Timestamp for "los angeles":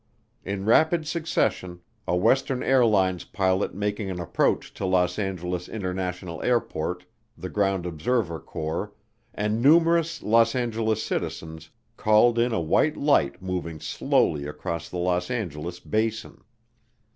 4.87-5.69, 10.23-11.03, 14.97-15.79